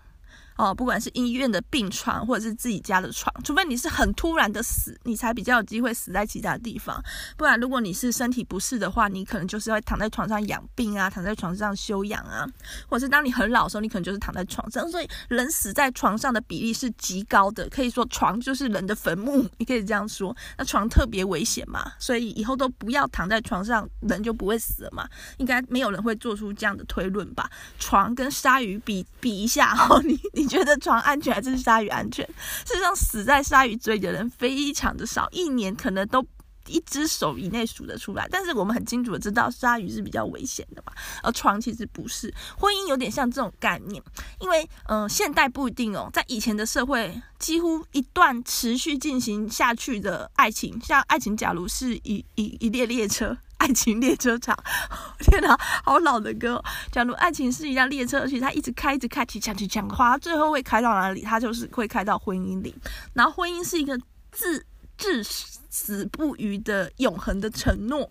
[0.61, 7.03] 哦，不管是医院的病床，或者是自己家的床，除非你是很突然的死，你才比较有机会死在其他地方。
[7.39, 12.47] 不然，如果你是身体不适的话，你可能就是会躺在床上养病啊，躺在床上休养啊，
[12.87, 14.87] 或者是当你很老的时候，你可能就是躺在床上。
[14.91, 20.37] 所以，人死在床上的比例是极高的，可以说床就是人的坟墓，你可以这样说。
[20.59, 25.09] 那床特别危险嘛，所以以后都不要躺在床上，人就不会死了嘛。
[25.39, 27.51] 应该没有人会做出这样的推论吧？
[27.79, 30.50] 床跟鲨鱼比比一下，哦，你你。
[30.51, 32.27] 觉得床安全还是鲨鱼安全？
[32.67, 36.27] 事实上，死在鲨鱼嘴里的人非常的少，一年可能都
[36.67, 38.27] 一只手以内数得出来。
[38.31, 42.33] 但是我们很清楚的知道，鲨鱼是比较危险的嘛，而床其实不是。
[42.59, 44.03] 婚姻有点像这种概念，
[44.41, 53.37] 因为嗯、呃，现代不一定哦，在以前的社会，几乎一段持续进行下去的爱情，像爱情，假如是一一一列列车。
[53.61, 54.57] 爱情列车长，
[55.21, 56.63] 天哪，好老的歌。
[56.91, 61.21] 假如爱情是一辆列车，而且它一直开，一直开，起抢起抢的话，最后会开到哪里？
[61.21, 62.75] 它就是会开到婚姻里。
[63.13, 63.99] 然后婚姻是一个
[64.33, 68.11] 至至死不渝的永恒的承诺。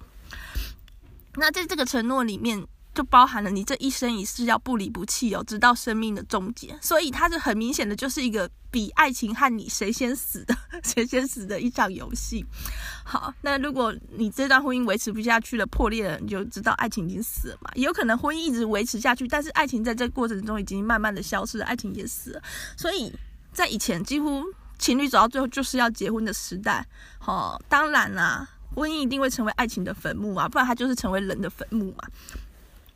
[1.34, 2.66] 那在这个承诺里面。
[2.94, 6.78] 就包含了你这一生一世要不离不弃哦，直到生命的终结。
[6.82, 12.46] 所以它是很明显的，就是一个比爱情和你谁先死的，谁先死的一场游戏。
[13.04, 17.72] 好，那如果你这段婚姻维持不下去了，破裂了，你就知道爱情已经死了嘛。
[17.76, 22.42] 也有可能婚姻一直维持下去，但是爱情在这过程中已经慢慢的消失了，爱情也死了。
[22.76, 23.14] 所以
[23.54, 24.44] 在以前，几乎
[24.78, 26.86] 情侣走到最后就是要结婚的时代。
[27.20, 28.50] 好，当然啦。
[28.76, 32.04] 婚姻一定会成为爱情的坟墓嘛，不然它就是成为人的坟墓嘛。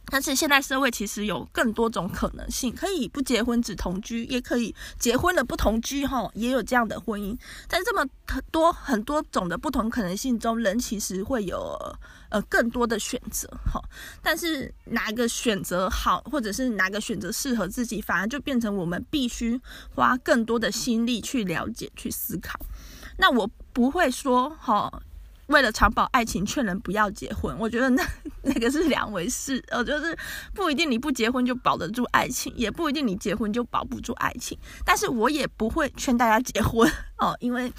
[0.07, 7.35] 但是现代社会其实有更多种可能性，可以不结婚只同居，也可以结婚了不同居，哈，也有这样的婚姻。
[7.67, 8.05] 在这么
[8.51, 11.77] 多很多种的不同可能性中，人其实会有
[12.29, 13.81] 呃更多的选择，哈。
[14.21, 19.59] 但是哪个选择好，或者是哪个选择适合自己，反而就变成我们必须
[19.95, 22.59] 花更多的心力去了解、去思考。
[23.17, 25.01] 那我不会说，哈。
[25.47, 28.03] 为了长保爱情，劝人不要结婚，我觉得那
[28.43, 29.63] 那个是两回事。
[29.67, 30.17] 呃，就是
[30.53, 34.57] 不一定你不结婚就保得住爱情，也不一定你结婚就保不住爱情。
[34.85, 37.71] 但是我也不会劝大家结婚 哦，因为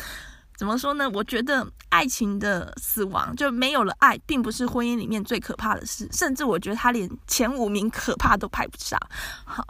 [0.56, 1.08] 怎么说呢？
[1.10, 9.00] 我觉得爱情的死亡就没有了爱，并不是婚姻里面最可怕的事，甚至我觉得他连前五名可怕都排不上。
[9.44, 9.66] 好，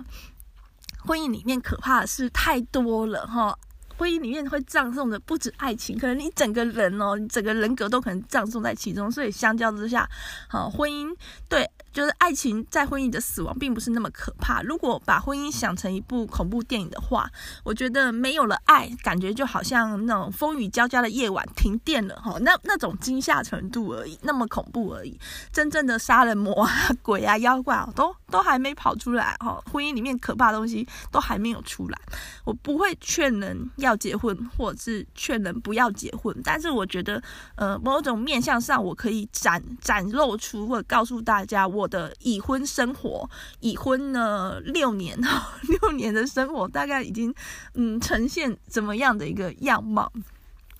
[0.98, 3.56] 婚姻里面可怕的事太多了哈。
[3.96, 9.10] 婚姻里面会葬送的不止爱情，可能你整个人哦，你整个人格都可能葬送在其中。
[9.10, 10.08] 所以相较之下，
[10.48, 11.14] 好，婚姻
[11.48, 11.68] 对。
[11.94, 14.60] 就是爱情在婚姻的死亡并不是那么可怕。
[14.62, 17.30] 如果把婚姻想成一部恐怖电影的话，
[17.62, 25.16] 我觉得没有了爱，感觉就好像那种风雨交加的夜晚停电了哈，那那种惊吓程度而已，那么恐怖而已。
[25.52, 26.68] 真正的杀人魔啊、
[27.00, 31.98] 鬼啊、妖怪啊，都都还没跑出来哈，婚姻里面可怕的东西都还没有出来。
[32.44, 37.22] 我不会劝人要结婚，或者是劝人不要结婚，但是我觉得，
[37.54, 41.83] 呃，某种面向上，我可以展展露出，或者告诉大家我。
[41.84, 43.28] 我的已婚生活，
[43.60, 45.14] 已婚了六年，
[45.68, 47.32] 六年的生活大概已经
[47.74, 50.10] 嗯呈现怎么样的一个样貌，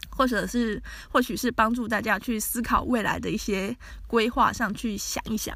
[0.08, 5.54] 或者是或许是帮助大家去思考未来的一些规划上去想一想。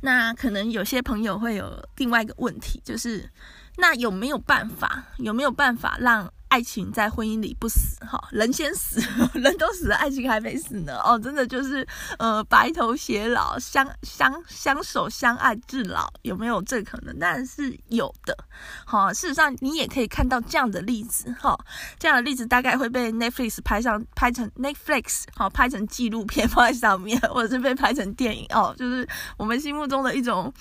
[0.00, 3.28] 那可能有些朋友会有另外一个问题，就是
[3.76, 5.04] 那有没有办法？
[5.18, 6.32] 有没有办法让？
[6.48, 9.00] 爱情在婚姻里不死哈，人先死，
[9.34, 11.86] 人都死了，爱情还没死呢哦，真的就是
[12.18, 17.18] 呃白头偕老，相相相守相爱至老，有没有这可能？
[17.18, 18.36] 当然是有的，
[18.84, 21.58] 好，事实上你也可以看到这样的例子哈，
[21.98, 29.06] 这样的例子大概会被 Netflix 拍上拍成 Netflix 好拍成纪录片放在上面，或者是被拍成电影哦，就是
[29.36, 30.52] 我们心目中的一种。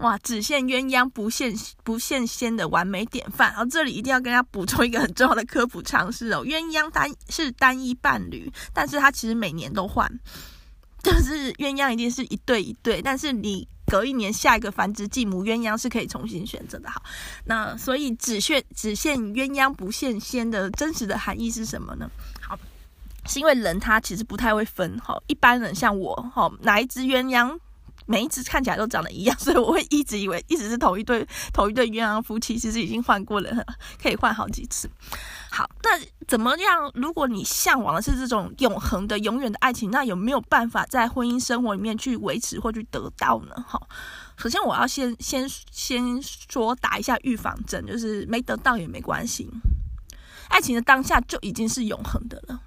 [0.00, 3.50] 哇，只羡鸳鸯不羡不羡仙的完美典范。
[3.50, 10.10] 然后这里一定要跟大家补充一个很重要的科普常识哦， 鸳鸯单是单一伴侣，但是它其实每年都换，
[11.04, 16.88] 就是鸳鸯一定是一对一对，但是你隔一年下一个繁殖继母鸳鸯是可以重新选择的。
[16.88, 17.02] 好，
[17.44, 22.10] 那所以只羡只羡鸳鸯不羡仙的真实的含义是什么呢？
[22.40, 22.58] 好，
[23.26, 27.58] 是因为人他其实不太会分哈，一般人像我哈，哪一只鸳鸯？
[28.10, 33.64] 每一只看起来都长得一样， 所以我会一直以为一直是同一对同一对鸳鸯夫妻，其实已经换过了，
[34.02, 34.90] 可以换好几次。
[35.48, 35.90] 好，那
[36.26, 36.90] 怎么样？
[36.94, 43.54] 如果你向往的是这种永恒的、永远的爱情，那有没有办法在婚姻生活里面去维持或去得到呢？
[43.68, 43.88] 好，
[44.36, 49.48] 首先我要先先先说打一下预防针，就是没得到也没关系，
[50.48, 52.60] 爱情的当下就已经是永恒的了。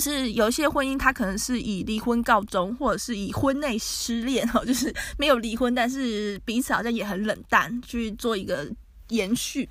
[0.00, 8.68] 是有一些婚姻，它可能是以离婚告终，或者是以婚内失恋，哈，就是没有离婚，但是彼此好像也很冷淡，去做一个
[9.08, 9.68] 延续。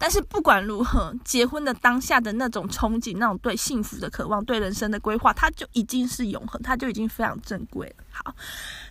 [0.00, 8.04] 但是不管如何，结婚的当下的那种憧憬，那种对幸福的渴望，对人生的规划，它就已经是永恒，它就已经非常珍贵了。
[8.12, 8.32] 好，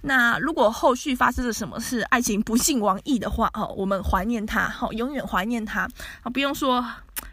[0.02, 5.88] 那如果后续发生了什么事，爱情不幸亡佚的话，哦，我们怀念它，好，永远怀念它，
[6.24, 6.86] 啊，不用说。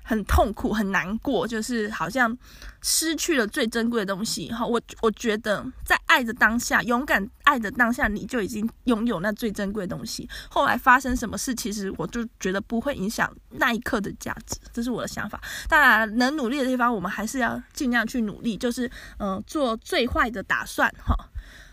[0.06, 2.36] 很痛苦，很难过，就是好像
[2.82, 4.52] 失去了最珍贵的东西。
[4.52, 10.28] 哈，我我觉得在爱的当下，勇敢爱的当下，你就已经拥有那最珍贵的东西。
[10.50, 15.40] 后来发生什么事，其实我就觉得不会影响那一刻的价值，这是我的想法。
[15.70, 21.16] 当然，能努力的地方，我们还是要尽量去努力，就是嗯、做最坏的打算，哈，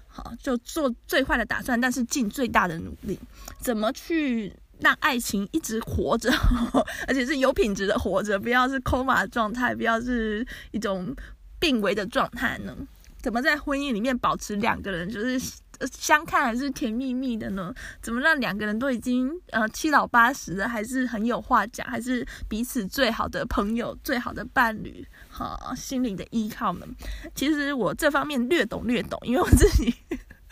[0.07, 3.19] 好，就做最坏的打算，但是尽最大的努力，
[3.59, 4.55] 怎么去？
[4.81, 6.31] 让爱情一直活着，
[7.07, 11.15] 而且是有品质的活着，不要是 coma 的状态，不要是一种
[11.59, 12.75] 病危的状态呢？
[13.21, 15.39] 怎么在婚姻里面保持两个人就是
[15.91, 17.71] 相看还是甜蜜蜜的呢？
[18.01, 26.87] 怎么让两个人都已经呃七老八十了，还是很有话讲，还是彼此最好的朋友、最好的伴侣，哈，心灵的依靠呢？
[27.35, 29.93] 其实我这方面略懂略懂，因为我自己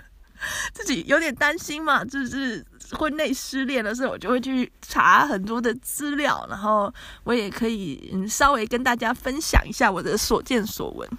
[0.71, 2.63] 自己有点担心嘛，就是。
[2.97, 6.91] 婚内失恋的时候，我就会去查很多的资料，然后
[7.23, 11.09] 我也可以稍微跟大家分享一下我的所见所闻。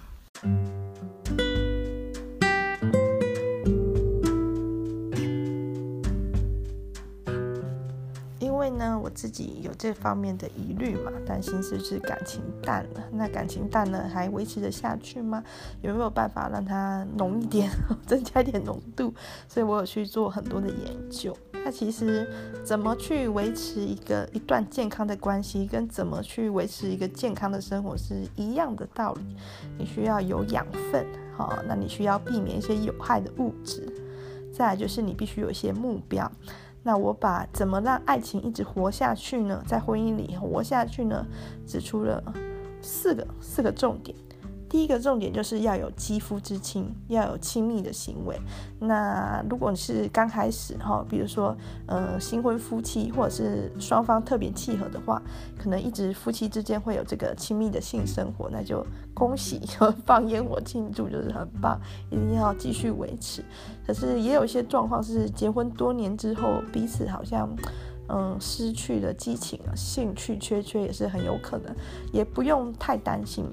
[8.39, 13.03] 因为呢，我自己有这方面的疑虑嘛，担心是不是感情淡了？
[13.11, 15.43] 那感情淡了还维持得下去吗？
[15.81, 17.71] 有没有办法让它浓一点，
[18.05, 19.13] 增加一点浓度？
[19.47, 21.35] 所以我有去做很多的研究。
[21.63, 22.27] 那其实
[22.63, 29.21] 怎么去维持一个一段健康的关系，跟怎么去维持一个健康的生活是一样的道理。
[29.77, 31.05] 你需要有养分，
[31.37, 33.87] 好，那你需要避免一些有害的物质。
[34.51, 36.29] 再来就是你必须有一些目标。
[36.83, 39.63] 那我把怎么让爱情一直活下去呢？
[39.67, 41.25] 在婚姻里活下去呢？
[41.67, 42.21] 指出了
[42.81, 44.17] 四个四个重点。
[44.71, 48.39] 第一个重点就是要有肌肤之亲，要有亲密的行为。
[48.79, 51.53] 那如果你是刚开始哈，比如说
[51.87, 55.21] 呃新婚夫妻，或者是双方特别契合的话，
[55.61, 58.81] 可能一直夫妻之间会有这个亲密的性生活，那就
[59.13, 59.59] 恭喜，
[60.07, 61.77] 放烟火庆祝就是很棒，
[62.09, 63.43] 一定要继续维持。
[63.85, 67.53] 可是也有一些状况是结婚多年之后，彼此好像
[68.07, 71.75] 嗯失去了激情啊，兴趣缺缺也是很有可能，
[72.13, 73.45] 也不用太担心。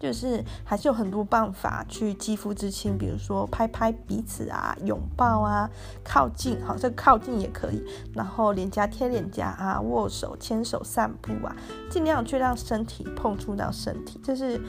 [0.00, 5.70] 就是还是有很多办法去肌肤之亲，比如说拍拍彼此啊，拥抱啊，
[6.02, 7.84] 靠近，好，这靠近也可以，
[8.14, 11.54] 然后脸颊贴脸颊啊，握手、牵手、散步啊，
[11.90, 14.60] 尽量去让身体碰触到身体，这是。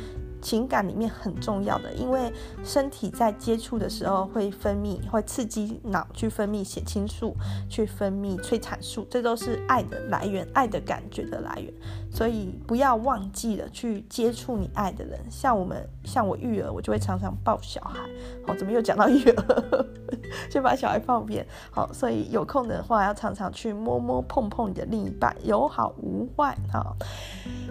[0.41, 2.31] 情感里面很重要的，因为
[2.63, 7.35] 身体在接触的时候会分泌，会刺激脑去分泌血清素，
[7.69, 11.71] 去分泌催产素，这都是爱的来源，爱的感觉的来源。
[12.09, 15.19] 所以不要忘记了去接触你爱的人。
[15.29, 17.99] 像我们，像我育儿，我就会常常抱小孩。
[18.45, 19.85] 好，怎么又讲到育儿？
[20.49, 21.45] 先把小孩放边。
[21.71, 26.57] 好，所以有空的话要常常去摸摸碰碰你的另一半，有好无坏。
[26.71, 26.95] 好，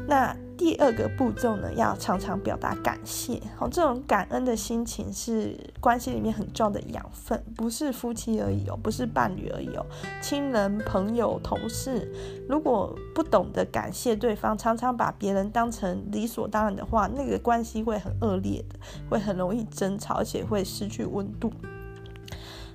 [0.07, 0.37] 那。
[0.61, 3.41] 第二个步骤呢，要常常表达感谢。
[3.57, 9.87] 好，这种感恩的心情是关系里面很重要的养分，不是夫妻而已哦，不是伴侣而已哦，
[10.21, 12.13] 亲人、朋友、同事，
[12.47, 21.53] 如果不懂得感谢对方，常常把别人当成理所当然的话，那个关系会很恶劣的，会很容易争吵，而且会失去温度。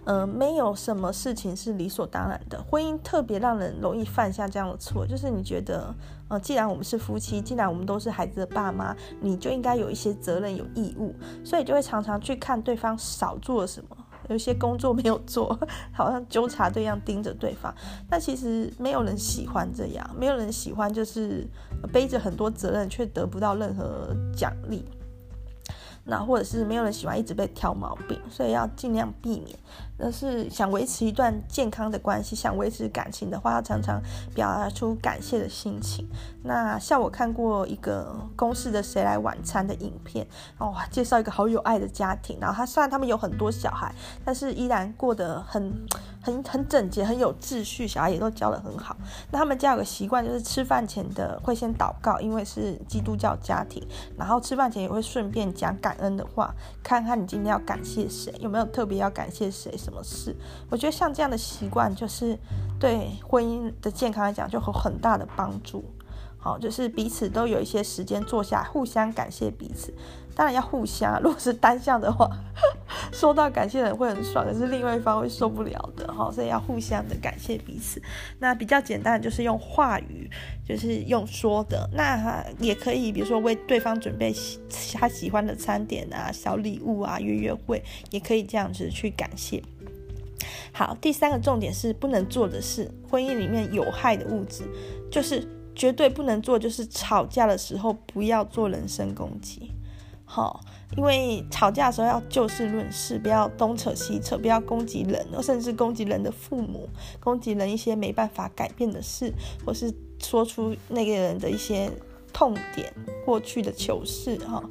[0.07, 2.61] 嗯、呃，没有什么事情是理所当然的。
[2.63, 5.91] 婚姻特别让人容易犯下这样的错，就是你觉得，
[6.27, 13.97] 呃，既然我们是夫妻，既然我们都是孩子的爸妈，你就应该有一些责任、有义务，所以就会常常去看对方少做了什么，
[14.29, 15.57] 有些工作没有做，
[15.91, 17.73] 好像纠察队一样盯着对方。
[18.07, 21.47] 但其实没有人喜欢这样，没有人喜欢就是
[21.91, 24.85] 背着很多责任却得不到任何奖励。
[26.05, 29.57] 那或者是没有人喜欢一直被挑毛病，所以要尽量避免。
[29.97, 34.01] 但是想维持一段健康的关系，想维持感情的话，要常常
[34.33, 36.05] 表达出感谢的心情。
[36.43, 40.27] 那像我看过一个公视的《谁来晚餐》的影片，
[40.57, 42.37] 哦，介绍一个好有爱的家庭。
[42.41, 43.95] 然后他虽然他们有很多小孩，
[44.25, 45.73] 但是依然过得很
[46.25, 48.97] 很很整洁，很有秩序，小孩也都教得很好。
[49.31, 53.85] 那他们家有个习惯，就是吃饭前的会先祷告，因为是基督教家庭。
[54.17, 56.51] 然后吃饭前也会顺便讲感恩的话，
[56.81, 59.77] 看看你今天要感谢谁，有没有特别要感谢谁。
[59.77, 60.35] 什么事？
[60.71, 62.35] 我觉得像这样的习惯，就是
[62.79, 65.85] 对婚姻的健康来讲，就有很大的帮助。
[66.45, 69.91] 好，就是彼此都有一些时间坐下，互相感谢彼此。
[70.35, 72.29] 当然要互相，如果是单向的话，
[73.11, 76.05] 收到感谢的人会很爽，可是另外一方会受不了的。
[76.13, 77.99] 哈，所以要互相的感谢彼此。
[78.37, 80.29] 那比较简单的就是用话语，
[80.63, 81.89] 就是用说的。
[81.93, 84.31] 那也可以，比如说为对方准备
[84.93, 89.63] 他喜欢的餐点啊、小礼物啊、约约会，也可以这样子去感谢。
[90.71, 94.63] 好，第三个重点是不能做的事，婚姻里面有害的物质，
[95.09, 99.71] 就是绝对不能做，就是吵架的时候不要做人身攻击。
[100.27, 100.59] 好，
[100.97, 109.31] 因为吵架的时候要就事论事，不要东扯西扯，不要攻击人，甚至攻击人的父母，攻击人一些没办法改变的事，
[109.63, 111.91] 或是说出那个人的一些
[112.33, 112.91] 痛点、
[113.23, 114.63] 过去的糗事，哈。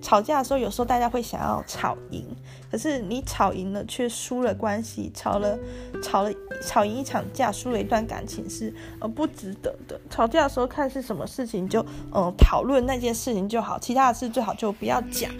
[0.00, 2.24] 吵架的时候，有时候大家会想要吵赢，
[2.70, 5.58] 可是你吵赢了却输了关系，吵了
[6.02, 6.32] 吵了
[6.62, 10.00] 吵赢一场架，输了一段感情是呃不值得的。
[10.08, 11.84] 吵架的时候看是什么事情就
[12.14, 15.30] 嗯讨论那件事情就好，其他的事最好就不要讲。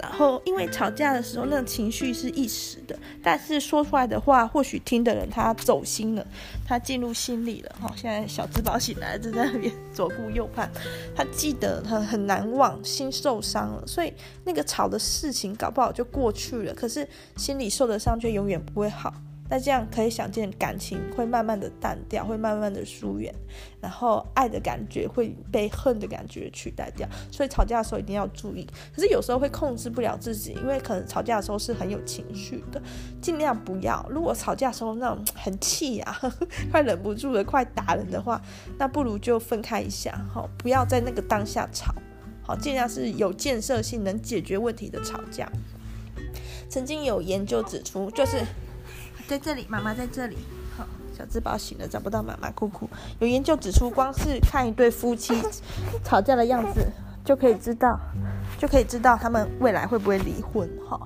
[0.00, 6.26] 然后，因为吵架的时候，那个情绪是一时的，但是说出来的话，或许听的人他走心了，
[6.66, 7.76] 他进入心里了。
[7.80, 10.70] 哈，现在小智宝醒来，正在那边左顾右盼，
[11.14, 14.12] 他记得他很难忘，心受伤了，所以
[14.44, 19.12] 那个吵的事情搞不好就过去了，可是心里受的伤却永远不会好。
[19.50, 23.34] 那这样可以想见，感情会慢慢的淡掉，会慢慢的疏远，
[23.80, 27.08] 然后爱的感觉会被恨的感觉取代掉。
[27.32, 28.64] 所以吵架的时候一定要注意。
[28.94, 32.80] 可是有时候会控制不了自己，因为可能吵架的时候是很有情绪的，
[33.20, 34.06] 尽量不要。
[34.08, 36.16] 如果吵架的时候那种很气啊，
[36.70, 38.40] 快忍不住了，快打人的话，
[38.78, 41.92] 那不如就分开一下，好，不要在那个当下吵，
[42.40, 45.50] 好，尽量是有建设性、能解决问题的吵架。
[46.68, 48.44] 曾经有研究指出，就是。
[49.30, 50.36] 在这里，妈妈在这里。
[50.76, 50.84] 好，
[51.16, 52.90] 小智宝醒了，找不到妈妈，哭哭。
[53.20, 55.40] 有研究指出，光是看一对夫妻
[56.02, 56.84] 吵架的样子，
[57.24, 57.96] 就可以知道，
[58.58, 60.68] 就可以知道他们未来会不会离婚。
[60.84, 60.98] 哈，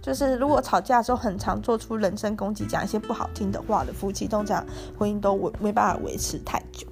[0.00, 4.64] 就是如果吵架的时候很常做出人身攻击，讲一些不好听的话的夫妻，通常
[4.96, 6.86] 婚姻都没办法维持太久。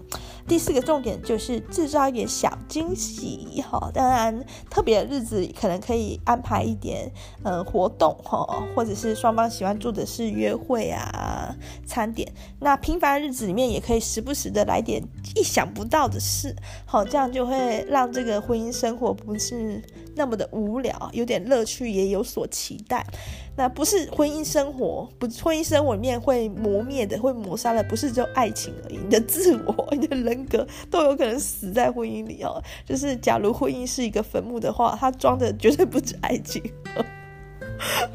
[0.53, 7.11] 第四个重点就是制造一点小惊喜哈，当然特别的日子可能可以安排一点
[7.42, 12.30] 呃活动哈，或者是双方喜欢做的事约会啊、餐点。
[12.61, 15.03] 那平凡的日子里面也可以时不时的来点
[15.34, 19.82] 意想不到的事，好，这样就会让这个婚姻生活不是
[20.14, 23.07] 那么的无聊，有点乐趣，也有所期待。
[23.55, 32.62] 那不是婚姻生活，不婚姻生活里面会磨灭的，会抹杀的，不是只有爱情而已，你的自我、你的人格都有可能死在婚姻里哦。
[32.86, 36.62] 就是假如婚姻是一个坟墓的话，它装的绝对不止爱情，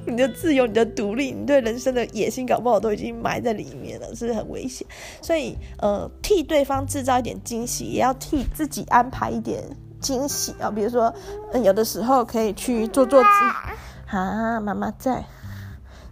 [0.07, 4.87] 你的自由、你的独立、你对人生的野心，搞不好都已经埋在里面了，是很危险？
[5.21, 9.63] 所以，呃，替对方制造一点惊喜，也要替自己安排一点
[10.01, 10.71] 惊喜啊。
[10.71, 11.13] 比如说，
[11.51, 13.77] 嗯，有的时候可以去做做自己。
[14.07, 15.25] 啊，妈妈在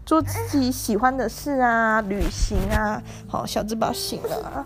[0.05, 3.01] 做自己喜欢的事啊，旅行啊。
[3.27, 4.65] 好，小智宝醒了啊。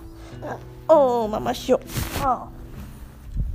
[0.87, 1.79] 哦，妈妈秀。
[2.23, 2.47] 哦，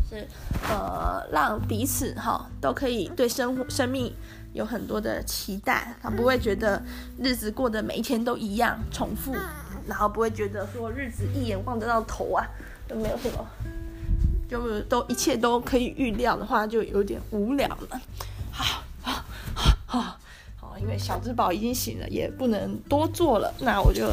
[0.08, 0.28] 是
[0.70, 4.14] 呃，让彼此哈、都可以对生活、生命
[4.52, 6.80] 有很多的期待，他不会觉得
[7.18, 9.34] 日子过得每一天都一样重复，
[9.88, 12.46] 然后不会觉得说日子一眼望得到头啊，
[12.86, 13.44] 都没有什么，
[14.48, 18.00] 就都一切都可以预料的话，就有点无聊了。
[18.52, 18.83] 好。
[19.94, 20.18] 啊，
[20.56, 24.08] 好，因为小智宝已经醒了，也不能多做了，那我就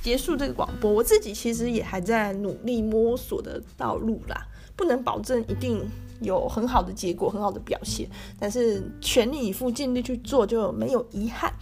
[0.00, 0.92] 结束这个广播。
[0.92, 4.46] 我自己其实也还在努力摸索的道路啦，
[4.76, 5.84] 不能保证一定
[6.20, 11.52] 有很好的结果、很好的表现，但是全力以赴、尽力去做就没有遗憾。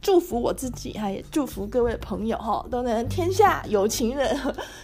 [0.00, 4.36] 祝福我自己，哈也祝福各位朋友哈，都能天下有情人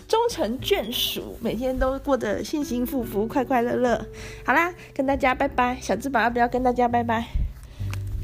[0.09, 4.07] 终成眷属，每天都过得幸幸福福、快快乐乐。
[4.45, 7.29] 好啦，跟大家拜拜，小智宝要不要跟大家拜拜？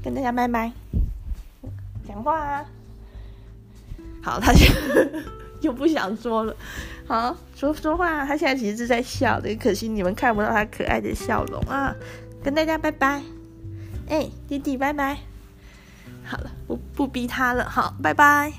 [0.02, 0.72] 跟大家拜拜，
[2.06, 2.64] 讲话啊！
[4.22, 4.64] 好，他就
[5.60, 6.56] 又不想说了。
[7.06, 8.24] 好，说说话。
[8.24, 11.94] 他现在其实是在笑的，可惜你们看不到他可爱的笑容啊！
[12.42, 13.22] 跟大家拜拜，
[14.08, 15.18] 哎，弟弟拜拜。
[16.24, 18.52] 好了，不不逼他了，好，拜拜。